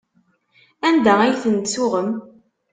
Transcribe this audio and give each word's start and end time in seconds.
Anda 0.87 1.13
ay 1.21 1.33
tent-tuɣem? 1.41 2.09